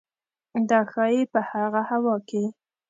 [0.69, 2.43] دا ښايي په هغه هوا کې